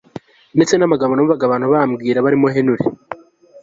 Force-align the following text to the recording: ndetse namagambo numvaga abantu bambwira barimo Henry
ndetse 0.55 0.73
namagambo 0.75 1.13
numvaga 1.15 1.43
abantu 1.45 1.67
bambwira 1.73 2.23
barimo 2.25 2.47
Henry 2.55 2.83